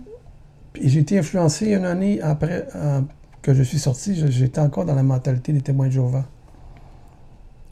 j'ai 0.82 1.00
été 1.00 1.18
influencé 1.18 1.72
une 1.72 1.84
année 1.84 2.20
après 2.20 2.68
euh, 2.74 3.00
que 3.42 3.54
je 3.54 3.62
suis 3.62 3.78
sorti, 3.78 4.14
j'étais 4.30 4.60
encore 4.60 4.84
dans 4.84 4.94
la 4.94 5.02
mentalité 5.02 5.52
des 5.52 5.60
témoins 5.60 5.86
de 5.86 5.92
Jéhovah. 5.92 6.26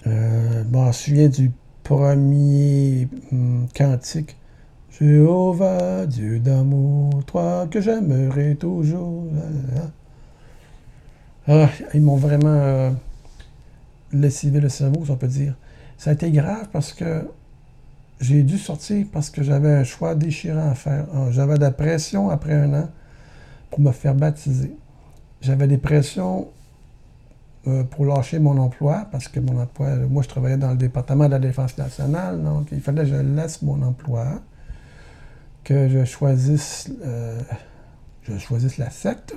Euh, 0.06 0.64
bon, 0.64 0.82
je 0.82 0.86
me 0.86 0.92
souviens 0.92 1.28
du 1.28 1.50
premier 1.82 3.08
hum, 3.32 3.66
cantique. 3.74 4.36
Jéhovah, 4.98 6.06
Dieu 6.06 6.38
d'amour, 6.38 7.24
toi 7.26 7.66
que 7.70 7.80
j'aimerai 7.80 8.56
toujours. 8.56 9.24
Ah, 11.48 11.68
ils 11.94 12.02
m'ont 12.02 12.16
vraiment 12.16 12.48
euh, 12.48 12.90
lessivé 14.12 14.60
le 14.60 14.68
cerveau, 14.68 15.04
si 15.04 15.10
on 15.10 15.16
peut 15.16 15.28
dire. 15.28 15.54
Ça 15.96 16.10
a 16.10 16.12
été 16.12 16.30
grave 16.30 16.68
parce 16.72 16.92
que 16.92 17.28
j'ai 18.20 18.42
dû 18.42 18.58
sortir 18.58 19.06
parce 19.12 19.30
que 19.30 19.42
j'avais 19.42 19.72
un 19.72 19.84
choix 19.84 20.14
déchirant 20.14 20.70
à 20.70 20.74
faire. 20.74 21.06
Ah, 21.14 21.28
j'avais 21.30 21.54
de 21.54 21.60
la 21.60 21.70
pression 21.70 22.30
après 22.30 22.54
un 22.54 22.74
an 22.74 22.88
pour 23.70 23.80
me 23.80 23.92
faire 23.92 24.14
baptiser. 24.14 24.76
J'avais 25.40 25.68
des 25.68 25.78
pressions 25.78 26.48
euh, 27.68 27.84
pour 27.84 28.06
lâcher 28.06 28.38
mon 28.38 28.58
emploi 28.58 29.06
parce 29.12 29.28
que 29.28 29.38
mon 29.38 29.60
emploi, 29.60 29.96
moi 30.08 30.22
je 30.22 30.28
travaillais 30.28 30.56
dans 30.56 30.70
le 30.70 30.76
département 30.76 31.26
de 31.26 31.30
la 31.30 31.38
défense 31.38 31.76
nationale, 31.78 32.42
donc 32.42 32.68
il 32.72 32.80
fallait 32.80 33.02
que 33.02 33.08
je 33.08 33.16
laisse 33.16 33.62
mon 33.62 33.82
emploi, 33.82 34.40
que 35.62 35.88
je 35.88 36.04
choisisse, 36.04 36.90
euh, 37.04 37.40
je 38.22 38.38
choisisse 38.38 38.78
la 38.78 38.90
secte. 38.90 39.34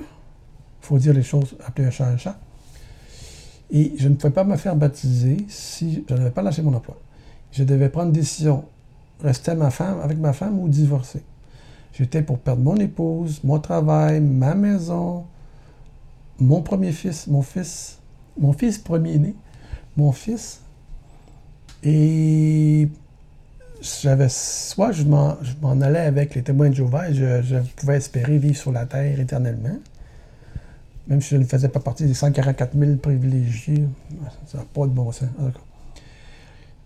Il 0.82 0.86
faut 0.86 0.98
dire 0.98 1.12
les 1.12 1.22
choses, 1.22 1.56
appeler 1.66 1.88
un 1.88 1.90
chat 1.90 2.06
un 2.06 2.16
chat. 2.16 2.38
Et 3.70 3.94
je 3.98 4.08
ne 4.08 4.14
pouvais 4.14 4.32
pas 4.32 4.44
me 4.44 4.56
faire 4.56 4.74
baptiser 4.74 5.36
si 5.48 6.04
je 6.08 6.14
n'avais 6.14 6.30
pas 6.30 6.42
lâché 6.42 6.62
mon 6.62 6.74
emploi 6.74 6.96
je 7.52 7.64
devais 7.64 7.88
prendre 7.88 8.08
une 8.08 8.12
décision, 8.12 8.64
rester 9.22 9.54
ma 9.54 9.70
femme, 9.70 10.00
avec 10.00 10.18
ma 10.18 10.32
femme 10.32 10.58
ou 10.58 10.68
divorcer. 10.68 11.22
J'étais 11.92 12.22
pour 12.22 12.38
perdre 12.38 12.62
mon 12.62 12.76
épouse, 12.76 13.40
mon 13.44 13.58
travail, 13.58 14.20
ma 14.20 14.54
maison, 14.54 15.24
mon 16.38 16.62
premier 16.62 16.92
fils, 16.92 17.26
mon 17.26 17.42
fils, 17.42 17.98
mon 18.38 18.52
fils 18.52 18.78
premier-né, 18.78 19.34
mon 19.96 20.12
fils, 20.12 20.62
et 21.82 22.88
j'avais 24.02 24.28
soit 24.28 24.92
je 24.92 25.04
m'en, 25.04 25.36
allais 25.80 26.00
avec 26.00 26.34
les 26.34 26.42
témoins 26.42 26.68
de 26.68 26.74
Jéhovah 26.74 27.08
et 27.08 27.14
je, 27.14 27.56
pouvais 27.76 27.96
espérer 27.96 28.38
vivre 28.38 28.56
sur 28.56 28.72
la 28.72 28.86
terre 28.86 29.18
éternellement, 29.18 29.78
même 31.10 31.20
si 31.20 31.30
je 31.30 31.36
ne 31.36 31.44
faisais 31.44 31.68
pas 31.68 31.80
partie 31.80 32.04
des 32.04 32.14
144 32.14 32.78
000 32.78 32.96
privilégiés. 32.96 33.84
Ça 34.46 34.58
n'a 34.58 34.64
pas 34.64 34.86
de 34.86 34.92
bon 34.92 35.10
sens. 35.10 35.28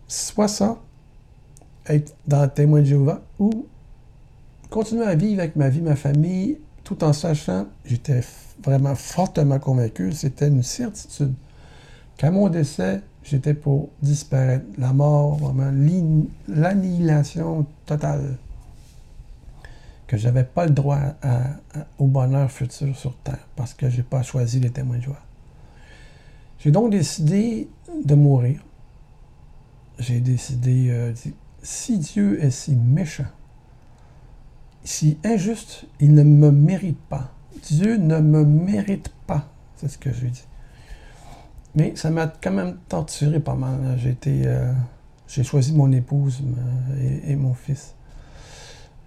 Soit 0.09 0.49
ça, 0.49 0.79
être 1.87 2.17
dans 2.27 2.43
le 2.43 2.49
témoin 2.49 2.81
de 2.81 2.87
Jéhovah, 2.87 3.21
ou 3.39 3.67
continuer 4.71 5.05
à 5.05 5.15
vivre 5.15 5.41
avec 5.41 5.57
ma 5.57 5.69
vie, 5.69 5.83
ma 5.83 5.95
famille, 5.95 6.59
tout 6.85 7.05
en 7.05 7.13
sachant, 7.13 7.67
j'étais 7.85 8.23
vraiment 8.63 8.95
fortement 8.95 9.59
convaincu, 9.59 10.13
c'était 10.13 10.49
une 10.49 10.63
certitude, 10.63 11.35
qu'à 12.17 12.31
mon 12.31 12.49
décès, 12.49 13.03
j'étais 13.23 13.55
pour 13.55 13.91
disparaître. 14.01 14.65
La 14.79 14.95
mort, 14.95 15.37
vraiment, 15.37 15.71
l'annihilation 16.49 17.67
totale. 17.85 18.39
Que 20.07 20.17
je 20.17 20.27
n'avais 20.27 20.45
pas 20.45 20.67
le 20.67 20.73
droit 20.73 21.01
au 21.99 22.07
bonheur 22.07 22.51
futur 22.51 22.95
sur 22.97 23.17
Terre 23.19 23.49
parce 23.57 23.73
que 23.75 23.89
je 23.89 23.99
n'ai 23.99 24.03
pas 24.03 24.23
choisi 24.23 24.61
les 24.61 24.71
témoins 24.71 24.99
de 24.99 25.03
joie. 25.03 25.23
J'ai 26.65 26.71
donc 26.71 26.91
décidé 26.91 27.69
de 28.05 28.15
mourir. 28.15 28.65
J'ai 29.99 30.21
décidé, 30.21 30.89
euh, 30.89 31.13
si 31.63 31.99
Dieu 31.99 32.43
est 32.43 32.51
si 32.51 32.75
méchant, 32.75 33.27
si 34.83 35.19
injuste, 35.25 35.85
il 36.01 36.15
ne 36.15 36.23
me 36.23 36.51
mérite 36.51 36.99
pas. 37.11 37.33
Dieu 37.63 37.97
ne 37.97 38.19
me 38.19 38.45
mérite 38.45 39.11
pas. 39.27 39.49
C'est 39.77 39.89
ce 39.89 39.99
que 39.99 40.11
je 40.11 40.27
dis. 40.27 40.45
Mais 41.75 41.97
ça 41.97 42.11
m'a 42.11 42.29
quand 42.29 42.53
même 42.53 42.77
torturé 42.89 43.41
pas 43.41 43.55
mal. 43.55 43.99
J'ai 43.99 44.17
euh, 44.47 44.73
j'ai 45.29 45.45
choisi 45.45 45.75
mon 45.75 45.93
épouse 45.93 46.43
et, 47.27 47.37
mon 47.37 47.53
fils. 47.53 47.95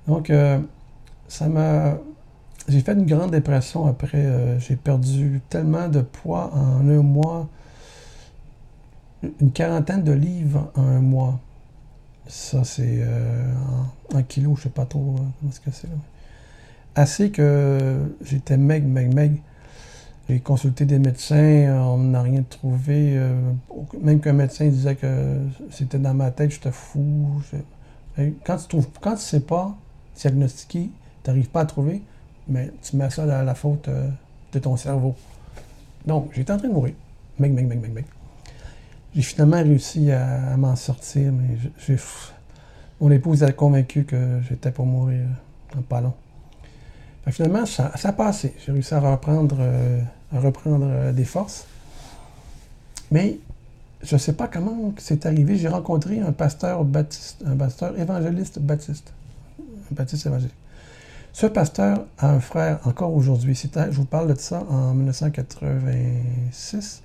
Donc, 0.07 0.29
euh, 0.29 0.59
ça 1.27 1.47
m'a. 1.47 1.97
J'ai 2.67 2.81
fait 2.81 2.93
une 2.93 3.05
grande 3.05 3.31
dépression 3.31 3.85
après. 3.87 4.25
Euh, 4.25 4.59
j'ai 4.59 4.75
perdu 4.75 5.41
tellement 5.49 5.87
de 5.87 6.01
poids 6.01 6.51
en 6.53 6.87
un 6.87 7.01
mois. 7.01 7.47
Une 9.41 9.51
quarantaine 9.51 10.03
de 10.03 10.11
livres 10.11 10.71
en 10.75 10.83
un 10.83 11.01
mois. 11.01 11.39
Ça, 12.27 12.63
c'est 12.65 13.05
en, 14.13 14.21
kilos, 14.23 14.57
je 14.57 14.63
sais 14.63 14.69
pas 14.69 14.85
trop 14.85 14.99
comment 14.99 15.31
est-ce 15.49 15.61
que 15.61 15.71
c'est. 15.71 15.87
Assez 16.93 17.31
que 17.31 17.99
j'étais 18.21 18.57
meg, 18.57 18.85
meg, 18.85 19.13
meg. 19.13 19.41
J'ai 20.29 20.41
consulté 20.41 20.83
des 20.83 20.99
médecins, 20.99 21.81
on 21.85 21.99
n'a 21.99 22.21
rien 22.21 22.43
trouvé. 22.43 23.17
Euh, 23.17 23.39
même 24.01 24.19
qu'un 24.19 24.33
médecin 24.33 24.67
disait 24.67 24.95
que 24.95 25.37
c'était 25.71 25.99
dans 25.99 26.13
ma 26.13 26.31
tête, 26.31 26.51
j'étais 26.51 26.71
fou. 26.71 27.41
Quand 28.43 28.57
tu 28.57 28.67
trouves, 28.67 28.87
quand 28.99 29.15
tu 29.15 29.21
sais 29.21 29.39
pas 29.39 29.77
diagnostiquer, 30.15 30.89
tu 31.27 31.31
n'arrives 31.31 31.49
pas 31.49 31.59
à 31.59 31.65
trouver, 31.65 32.01
mais 32.47 32.71
tu 32.81 32.95
mets 32.95 33.09
ça 33.09 33.23
à 33.23 33.43
la 33.43 33.53
faute 33.53 33.89
euh, 33.89 34.09
de 34.53 34.59
ton 34.59 34.77
cerveau. 34.77 35.13
Donc, 36.05 36.29
j'étais 36.33 36.53
en 36.53 36.57
train 36.57 36.69
de 36.69 36.73
mourir. 36.73 36.93
Mec, 37.37 37.51
mec, 37.51 37.67
mec, 37.67 37.81
mec, 37.81 37.93
mec. 37.93 38.05
J'ai 39.13 39.23
finalement 39.23 39.57
réussi 39.57 40.09
à, 40.09 40.55
m'en 40.55 40.77
sortir, 40.77 41.33
mais 41.33 41.57
mon 43.01 43.11
épouse 43.11 43.43
a 43.43 43.51
convaincu 43.51 44.05
que 44.05 44.39
j'étais 44.47 44.71
pour 44.71 44.85
mourir 44.85 45.25
en 45.77 45.81
pas 45.81 45.99
long. 45.99 46.13
finalement, 47.27 47.65
ça, 47.65 47.91
ça, 47.97 48.09
a 48.09 48.13
passé. 48.13 48.53
J'ai 48.65 48.71
réussi 48.71 48.93
à 48.93 49.01
reprendre 49.01 49.57
euh, 49.59 49.99
à 50.33 50.39
reprendre 50.39 50.87
euh, 50.87 51.11
des 51.11 51.25
forces. 51.25 51.67
Mais 53.11 53.37
je 54.01 54.15
ne 54.15 54.19
sais 54.19 54.33
pas 54.33 54.47
comment 54.47 54.93
c'est 54.97 55.25
arrivé. 55.25 55.57
J'ai 55.57 55.67
rencontré 55.67 56.21
un 56.21 56.31
pasteur 56.31 56.85
baptiste, 56.85 57.43
un 57.45 57.57
pasteur 57.57 57.99
évangéliste 57.99 58.59
baptiste, 58.59 59.11
un 59.59 59.95
baptiste 59.95 60.25
évangélique. 60.25 60.53
Ce 61.39 61.45
pasteur 61.45 62.07
a 62.17 62.31
un 62.31 62.39
frère 62.39 62.79
encore 62.85 63.13
aujourd'hui. 63.13 63.53
Je 63.53 63.91
vous 63.91 64.05
parle 64.05 64.33
de 64.33 64.39
ça 64.39 64.63
en 64.71 64.95
1986. 64.95 67.03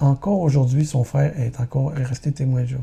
Encore 0.00 0.40
aujourd'hui, 0.40 0.84
son 0.84 1.04
frère 1.04 1.38
est 1.38 1.60
encore 1.60 1.92
resté 1.92 2.32
témoin 2.32 2.62
de 2.62 2.66
Jéhovah. 2.66 2.82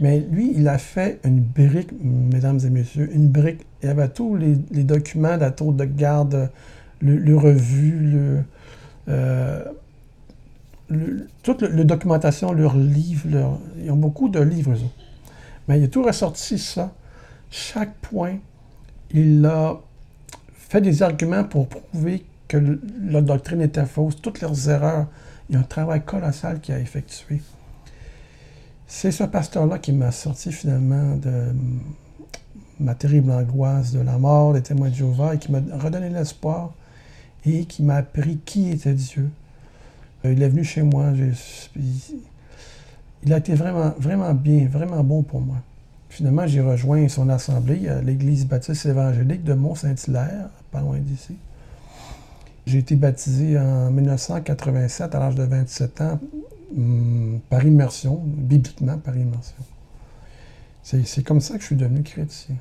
Mais 0.00 0.20
lui, 0.20 0.54
il 0.56 0.68
a 0.68 0.78
fait 0.78 1.20
une 1.22 1.40
brique, 1.40 1.90
mesdames 2.02 2.60
et 2.64 2.70
messieurs, 2.70 3.10
une 3.12 3.28
brique. 3.28 3.66
Il 3.82 3.88
y 3.88 3.90
avait 3.90 4.08
tous 4.08 4.36
les, 4.36 4.54
documents 4.84 5.36
la 5.36 5.50
tour 5.50 5.74
de 5.74 5.84
garde, 5.84 6.50
le, 7.02 7.18
le 7.18 7.36
revu, 7.36 7.90
le, 7.90 8.42
euh, 9.08 9.64
toute 11.42 11.60
la 11.60 11.84
documentation, 11.84 12.54
leurs 12.54 12.78
livres, 12.78 13.58
ils 13.76 13.90
ont 13.90 13.96
beaucoup 13.96 14.30
de 14.30 14.40
livres, 14.40 14.76
Mais 15.68 15.78
il 15.78 15.84
a 15.84 15.88
tout 15.88 16.04
ressorti 16.04 16.58
ça. 16.58 16.94
Chaque 17.50 17.92
point, 17.96 18.38
il 19.14 19.46
a 19.46 19.80
fait 20.54 20.80
des 20.80 21.02
arguments 21.02 21.44
pour 21.44 21.68
prouver 21.68 22.24
que 22.48 22.58
la 23.00 23.22
doctrine 23.22 23.62
était 23.62 23.86
fausse, 23.86 24.20
toutes 24.20 24.40
leurs 24.40 24.68
erreurs. 24.68 25.06
Il 25.48 25.54
y 25.54 25.56
a 25.56 25.60
un 25.60 25.64
travail 25.64 26.02
colossal 26.04 26.60
qui 26.60 26.72
a 26.72 26.80
effectué. 26.80 27.40
C'est 28.88 29.12
ce 29.12 29.24
pasteur-là 29.24 29.78
qui 29.78 29.92
m'a 29.92 30.10
sorti 30.10 30.50
finalement 30.50 31.16
de 31.16 31.54
ma 32.80 32.94
terrible 32.96 33.30
angoisse 33.30 33.92
de 33.92 34.00
la 34.00 34.18
mort, 34.18 34.52
des 34.52 34.62
témoins 34.62 34.90
de 34.90 34.94
Jéhovah, 34.94 35.36
et 35.36 35.38
qui 35.38 35.52
m'a 35.52 35.60
redonné 35.78 36.10
l'espoir 36.10 36.72
et 37.46 37.66
qui 37.66 37.82
m'a 37.82 37.96
appris 37.96 38.38
qui 38.44 38.70
était 38.70 38.94
Dieu. 38.94 39.30
Euh, 40.24 40.32
il 40.32 40.42
est 40.42 40.48
venu 40.48 40.64
chez 40.64 40.82
moi. 40.82 41.12
Il 43.22 43.32
a 43.32 43.36
été 43.36 43.54
vraiment 43.54 44.34
bien, 44.34 44.66
vraiment 44.66 45.04
bon 45.04 45.22
pour 45.22 45.40
moi. 45.40 45.58
Finalement, 46.14 46.46
j'ai 46.46 46.60
rejoint 46.60 47.08
son 47.08 47.28
assemblée 47.28 47.88
à 47.88 48.00
l'Église 48.00 48.46
baptiste 48.46 48.86
évangélique 48.86 49.42
de 49.42 49.52
Mont-Saint-Hilaire, 49.52 50.48
pas 50.70 50.80
loin 50.80 50.98
d'ici. 51.00 51.34
J'ai 52.66 52.78
été 52.78 52.94
baptisé 52.94 53.58
en 53.58 53.90
1987 53.90 55.12
à 55.12 55.18
l'âge 55.18 55.34
de 55.34 55.42
27 55.42 56.00
ans 56.02 56.20
hum, 56.76 57.40
par 57.50 57.66
immersion, 57.66 58.22
bibliquement 58.24 58.96
par 58.96 59.16
immersion. 59.16 59.56
C'est 60.84 61.24
comme 61.24 61.40
ça 61.40 61.54
que 61.54 61.62
je 61.62 61.66
suis 61.66 61.76
devenu 61.76 62.04
chrétien. 62.04 62.54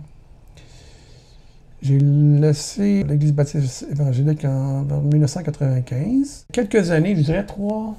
J'ai 1.83 1.99
laissé 1.99 3.03
l'Église 3.03 3.33
baptiste 3.33 3.85
évangélique 3.91 4.45
en, 4.45 4.83
1995. 4.83 6.47
Quelques 6.51 6.89
années, 6.89 7.15
je 7.15 7.21
dirais 7.21 7.45
trois, 7.45 7.95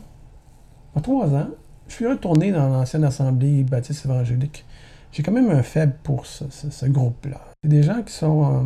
trois 1.00 1.32
ans, 1.32 1.50
je 1.86 1.94
suis 1.94 2.08
retourné 2.08 2.50
dans 2.50 2.68
l'ancienne 2.68 3.04
Assemblée 3.04 3.62
baptiste 3.62 4.04
évangélique. 4.04 4.64
J'ai 5.14 5.22
quand 5.22 5.30
même 5.30 5.48
un 5.50 5.62
faible 5.62 5.94
pour 6.02 6.26
ce, 6.26 6.86
groupe-là. 6.86 7.40
C'est 7.62 7.68
des 7.68 7.84
gens 7.84 8.02
qui 8.02 8.12
sont... 8.12 8.44
Euh, 8.44 8.64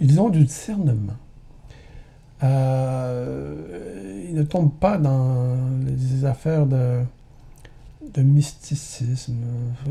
ils 0.00 0.20
ont 0.20 0.30
du 0.30 0.44
discernement. 0.44 1.14
Euh, 2.42 4.26
ils 4.28 4.34
ne 4.34 4.42
tombent 4.42 4.74
pas 4.74 4.98
dans 4.98 5.56
les 5.86 6.24
affaires 6.24 6.66
de, 6.66 7.02
de 8.14 8.22
mysticisme. 8.22 9.36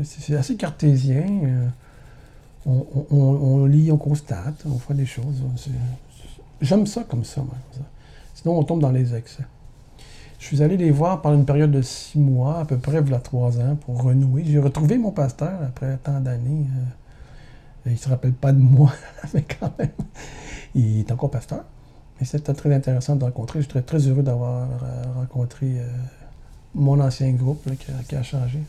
C'est 0.04 0.36
assez 0.36 0.56
cartésien. 0.56 1.26
Euh, 1.46 1.68
on, 2.66 3.64
lit, 3.64 3.90
on 3.90 3.96
constate, 3.96 4.66
on 4.66 4.78
fait 4.78 4.92
des 4.92 5.06
choses. 5.06 5.42
J'aime 6.60 6.86
ça 6.86 7.04
comme 7.04 7.24
ça, 7.24 7.40
moi. 7.40 7.54
Sinon, 8.34 8.58
on 8.58 8.64
tombe 8.64 8.80
dans 8.80 8.92
les 8.92 9.14
excès. 9.14 9.44
Je 10.38 10.46
suis 10.46 10.62
allé 10.62 10.76
les 10.76 10.90
voir 10.90 11.20
pendant 11.20 11.36
une 11.36 11.44
période 11.44 11.72
de 11.72 11.82
six 11.82 12.18
mois, 12.18 12.60
à 12.60 12.64
peu 12.64 12.78
près, 12.78 12.98
a 12.98 13.18
trois 13.18 13.58
ans, 13.58 13.76
pour 13.76 14.02
renouer. 14.02 14.44
J'ai 14.46 14.60
retrouvé 14.60 14.96
mon 14.96 15.10
pasteur 15.10 15.60
après 15.62 15.98
tant 16.02 16.20
d'années. 16.20 16.66
Euh, 16.76 16.84
il 17.86 17.92
ne 17.92 17.96
se 17.96 18.08
rappelle 18.08 18.32
pas 18.32 18.52
de 18.52 18.58
moi, 18.58 18.92
mais 19.34 19.42
quand 19.42 19.76
même, 19.78 19.90
il 20.74 21.00
est 21.00 21.10
encore 21.12 21.30
pasteur. 21.30 21.64
Mais 22.18 22.26
c'était 22.26 22.54
très 22.54 22.72
intéressant 22.72 23.16
de 23.16 23.24
rencontrer. 23.24 23.62
Je 23.62 23.68
suis 23.68 23.82
très, 23.82 23.98
heureux 23.98 24.22
d'avoir 24.22 24.68
euh, 24.82 25.02
rencontré 25.16 25.80
euh, 25.80 25.88
mon 26.74 27.00
ancien 27.00 27.32
groupe 27.32 27.64
qui, 27.76 27.90
a, 27.90 28.02
qui, 28.04 28.14
a, 28.14 28.22
changé. 28.22 28.60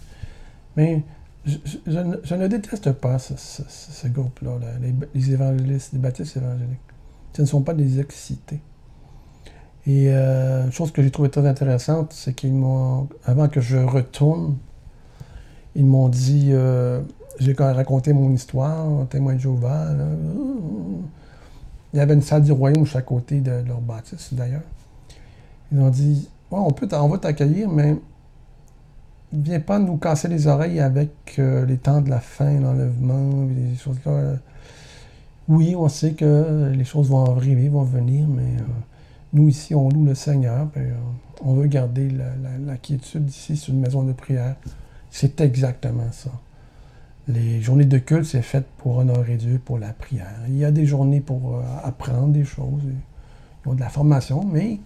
Mais 0.75 1.03
je, 1.45 2.35
ne, 2.35 2.47
déteste 2.47 2.91
pas 2.93 3.19
ce, 3.19 4.07
groupe-là, 4.07 4.51
les, 5.13 5.31
évangélistes, 5.31 5.93
les 5.93 5.99
baptistes 5.99 6.37
évangéliques. 6.37 6.79
Ce 7.33 7.41
ne 7.41 7.47
sont 7.47 7.61
pas 7.61 7.73
des 7.73 7.99
excités. 7.99 8.59
Et 9.89 10.05
euh, 10.09 10.65
une 10.65 10.71
chose 10.71 10.91
que 10.91 11.01
j'ai 11.01 11.09
trouvé 11.09 11.29
très 11.29 11.47
intéressante, 11.47 12.13
c'est 12.13 12.33
qu'ils 12.33 12.53
m'ont, 12.53 13.09
avant 13.25 13.47
que 13.47 13.59
je 13.59 13.77
retourne, 13.77 14.55
ils 15.75 15.83
m'ont 15.85 16.09
dit, 16.09 16.49
euh, 16.51 17.01
j'ai 17.39 17.53
raconté 17.53 18.13
mon 18.13 18.31
histoire, 18.31 18.85
témoin 19.07 19.33
de 19.33 19.39
Jéhovah. 19.39 19.87
Il 21.91 21.97
y 21.97 21.99
avait 21.99 22.13
une 22.13 22.21
salle 22.21 22.43
du 22.43 22.51
royaume 22.51 22.85
chaque 22.85 23.05
côté 23.05 23.41
de 23.41 23.63
leur 23.65 23.81
baptiste, 23.81 24.35
d'ailleurs. 24.35 24.61
Ils 25.71 25.79
ont 25.79 25.89
dit, 25.89 26.29
on, 26.51 26.69
peut 26.69 26.87
on 26.91 27.07
va 27.07 27.17
t'accueillir, 27.17 27.67
mais 27.67 27.95
viens 29.33 29.59
pas 29.59 29.79
nous 29.79 29.97
casser 29.97 30.27
les 30.27 30.45
oreilles 30.45 30.81
avec 30.81 31.11
euh, 31.39 31.65
les 31.65 31.77
temps 31.77 32.01
de 32.01 32.11
la 32.11 32.19
fin, 32.19 32.59
l'enlèvement, 32.59 33.47
des 33.47 33.75
choses 33.75 33.97
ça. 34.03 34.11
Oui, 35.47 35.75
on 35.75 35.89
sait 35.89 36.11
que 36.11 36.71
les 36.75 36.83
choses 36.83 37.09
vont 37.09 37.25
arriver, 37.25 37.69
vont 37.69 37.81
venir, 37.81 38.27
mais 38.27 38.43
euh, 38.43 38.63
Nous, 39.33 39.47
ici, 39.49 39.75
on 39.75 39.89
loue 39.89 40.05
le 40.05 40.15
Seigneur. 40.15 40.67
euh, 40.77 40.91
on 41.41 41.53
veut 41.53 41.67
garder 41.67 42.09
la, 42.09 42.77
quiétude 42.77 43.29
ici 43.29 43.55
sur 43.55 43.73
une 43.73 43.79
maison 43.79 44.03
de 44.03 44.11
prière. 44.11 44.55
C'est 45.11 45.39
exactement 45.41 46.11
ça. 46.11 46.31
Les 47.27 47.61
journées 47.61 47.85
de 47.85 47.97
culte, 47.99 48.25
c'est 48.25 48.41
fait 48.41 48.65
pour 48.77 48.97
honorer 48.97 49.37
Dieu, 49.37 49.61
pour 49.63 49.77
la 49.77 49.93
prière. 49.93 50.33
Il 50.47 50.57
y 50.57 50.65
a 50.65 50.71
des 50.71 50.85
journées 50.85 51.21
pour 51.21 51.57
euh, 51.57 51.61
apprendre 51.83 52.29
des 52.33 52.43
choses. 52.45 52.81
De 53.65 53.79
la 53.79 53.89
formation, 53.89 54.43
mais 54.51 54.79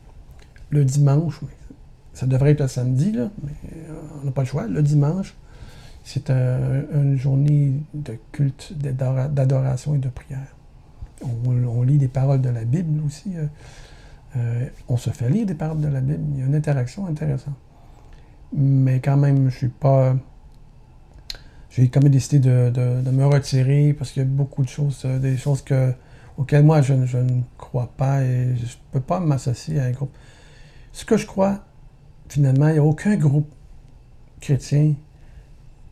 le 0.69 0.83
dimanche, 0.83 1.39
ça 2.13 2.25
devrait 2.25 2.51
être 2.51 2.59
le 2.61 2.67
samedi, 2.67 3.13
mais 3.13 3.51
euh, 3.87 3.93
on 4.21 4.25
n'a 4.25 4.31
pas 4.31 4.41
le 4.41 4.47
choix. 4.47 4.67
Le 4.67 4.83
dimanche, 4.83 5.35
c'est 6.03 6.29
un- 6.29 6.83
une 6.93 7.15
journée 7.17 7.73
de 7.93 8.17
culte, 8.33 8.73
d'adora- 8.77 9.29
d'adoration 9.29 9.95
et 9.95 9.99
de 9.99 10.09
prière. 10.09 10.53
On, 11.45 11.83
lit 11.83 11.97
les 11.97 12.09
paroles 12.09 12.41
de 12.41 12.49
la 12.49 12.65
Bible 12.65 13.01
aussi. 13.05 13.29
Euh, 14.37 14.67
on 14.87 14.97
se 14.97 15.09
fait 15.09 15.29
lire 15.29 15.45
des 15.45 15.53
paroles 15.55 15.79
de 15.81 15.87
la 15.87 16.01
Bible. 16.01 16.23
Il 16.33 16.39
y 16.39 16.43
a 16.43 16.45
une 16.45 16.55
interaction 16.55 17.05
intéressante. 17.07 17.55
Mais 18.53 18.99
quand 18.99 19.17
même, 19.17 19.49
je 19.49 19.57
suis 19.57 19.67
pas. 19.69 20.15
J'ai 21.69 21.89
quand 21.89 22.03
même 22.03 22.11
décidé 22.11 22.39
de, 22.39 22.69
de- 22.69 23.09
me 23.11 23.25
retirer 23.25 23.93
parce 23.93 24.11
qu'il 24.11 24.21
y 24.21 24.25
a 24.25 24.29
beaucoup 24.29 24.63
de 24.63 24.69
choses, 24.69 25.01
euh, 25.05 25.17
des 25.19 25.37
choses 25.37 25.63
que, 25.63 25.91
auxquelles 26.37 26.63
moi 26.63 26.81
je, 26.83 26.93
ne- 26.93 27.05
je 27.07 27.17
ne 27.17 27.41
crois 27.57 27.91
pas 27.97 28.21
et 28.23 28.55
je 28.55 28.61
ne 28.63 28.67
peux 28.91 28.99
pas 28.99 29.19
m'associer 29.19 29.79
à 29.79 29.85
un 29.85 29.91
groupe. 29.91 30.15
Ce 30.91 31.03
que 31.03 31.17
je 31.17 31.25
crois, 31.25 31.63
finalement, 32.29 32.67
il 32.67 32.73
n'y 32.73 32.79
a 32.79 32.83
aucun 32.83 33.15
groupe 33.15 33.51
chrétien 34.39 34.93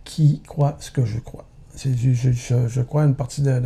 qui 0.04 0.42
croit 0.42 0.76
ce 0.80 0.92
que 0.92 1.04
je 1.04 1.20
crois. 1.20 1.48
Je, 1.76 1.90
je- 2.14 2.68
je- 2.68 2.82
crois 2.82 3.04
une 3.06 3.16
partie 3.16 3.42
de, 3.42 3.60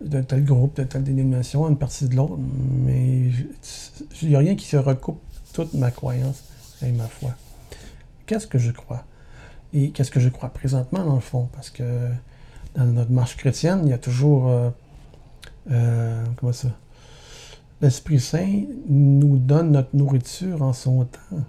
de 0.00 0.20
tel 0.20 0.44
groupe, 0.44 0.76
de 0.76 0.84
telle 0.84 1.04
dénomination, 1.04 1.68
une 1.68 1.76
partie 1.76 2.08
de 2.08 2.14
l'autre, 2.16 2.38
mais 2.84 3.30
il 4.22 4.28
n'y 4.28 4.36
a 4.36 4.38
rien 4.38 4.54
qui 4.54 4.66
se 4.66 4.76
recoupe 4.76 5.20
toute 5.52 5.74
ma 5.74 5.90
croyance 5.90 6.44
et 6.82 6.92
ma 6.92 7.06
foi. 7.06 7.30
Qu'est-ce 8.26 8.46
que 8.46 8.58
je 8.58 8.70
crois? 8.70 9.04
Et 9.72 9.90
qu'est-ce 9.90 10.10
que 10.10 10.20
je 10.20 10.28
crois 10.28 10.50
présentement, 10.50 11.04
dans 11.04 11.14
le 11.14 11.20
fond? 11.20 11.48
Parce 11.52 11.70
que 11.70 11.82
dans 12.74 12.84
notre 12.84 13.10
marche 13.10 13.36
chrétienne, 13.36 13.80
il 13.84 13.90
y 13.90 13.92
a 13.92 13.98
toujours. 13.98 14.48
euh, 14.48 14.70
euh, 15.70 16.24
comment 16.36 16.52
ça? 16.52 16.68
L'Esprit 17.80 18.20
Saint 18.20 18.62
nous 18.88 19.38
donne 19.38 19.72
notre 19.72 19.94
nourriture 19.94 20.62
en 20.62 20.72
son 20.72 21.04
temps. 21.04 21.44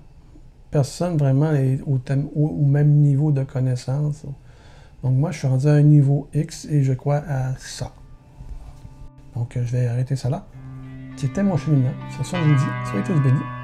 Personne 0.69 1.17
vraiment 1.17 1.51
est 1.53 1.79
au 1.85 2.65
même 2.65 2.95
niveau 3.01 3.31
de 3.31 3.43
connaissance. 3.43 4.25
Donc 5.03 5.13
moi, 5.15 5.31
je 5.31 5.39
suis 5.39 5.47
rendu 5.47 5.67
à 5.67 5.71
un 5.71 5.81
niveau 5.81 6.27
X 6.33 6.65
et 6.65 6.83
je 6.83 6.93
crois 6.93 7.23
à 7.27 7.55
ça. 7.57 7.93
Donc 9.39 9.55
euh, 9.55 9.63
je 9.65 9.71
vais 9.71 9.87
arrêter 9.87 10.17
ça 10.17 10.29
là. 10.29 10.45
C'était 11.15 11.43
mon 11.43 11.55
cheminement. 11.55 11.93
C'est 12.09 12.25
ça 12.25 12.37
que 12.37 12.43
je 12.43 12.49
vous 12.49 12.55
dis. 12.55 12.89
Soyez 12.89 13.03
tous 13.05 13.19
bénis. 13.21 13.58